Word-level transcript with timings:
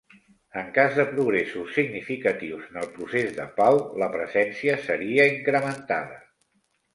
En 0.59 0.69
cas 0.75 0.95
de 0.99 1.03
progressos 1.09 1.75
significatius 1.75 2.63
en 2.71 2.79
el 2.85 2.89
procés 2.95 3.29
de 3.41 3.45
pau, 3.59 3.77
la 4.05 4.09
presència 4.17 4.79
seria 4.87 5.29
incrementada. 5.35 6.19